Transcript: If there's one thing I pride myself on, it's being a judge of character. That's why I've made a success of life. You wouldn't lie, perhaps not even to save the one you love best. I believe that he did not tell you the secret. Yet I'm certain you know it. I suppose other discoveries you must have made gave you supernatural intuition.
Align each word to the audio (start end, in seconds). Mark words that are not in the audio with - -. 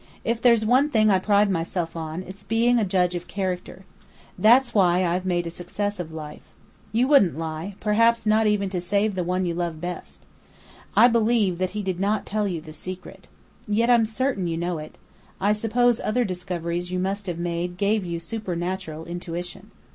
If 0.25 0.41
there's 0.41 0.65
one 0.65 0.89
thing 0.89 1.11
I 1.11 1.19
pride 1.19 1.51
myself 1.51 1.95
on, 1.95 2.23
it's 2.23 2.41
being 2.43 2.79
a 2.79 2.83
judge 2.83 3.13
of 3.13 3.27
character. 3.27 3.83
That's 4.35 4.73
why 4.73 5.05
I've 5.05 5.27
made 5.27 5.45
a 5.45 5.51
success 5.51 5.99
of 5.99 6.11
life. 6.11 6.41
You 6.91 7.07
wouldn't 7.07 7.37
lie, 7.37 7.75
perhaps 7.79 8.25
not 8.25 8.47
even 8.47 8.67
to 8.71 8.81
save 8.81 9.13
the 9.13 9.23
one 9.23 9.45
you 9.45 9.53
love 9.53 9.79
best. 9.79 10.23
I 10.97 11.07
believe 11.07 11.59
that 11.59 11.77
he 11.77 11.83
did 11.83 11.99
not 11.99 12.25
tell 12.25 12.47
you 12.47 12.61
the 12.61 12.73
secret. 12.73 13.27
Yet 13.67 13.91
I'm 13.91 14.07
certain 14.07 14.47
you 14.47 14.57
know 14.57 14.79
it. 14.79 14.97
I 15.39 15.53
suppose 15.53 15.99
other 15.99 16.23
discoveries 16.25 16.89
you 16.89 16.97
must 16.97 17.27
have 17.27 17.37
made 17.37 17.77
gave 17.77 18.03
you 18.03 18.19
supernatural 18.19 19.05
intuition. 19.05 19.69